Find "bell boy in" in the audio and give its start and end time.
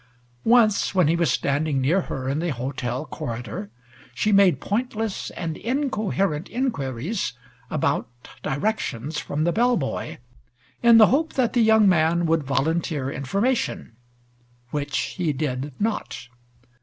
9.51-10.97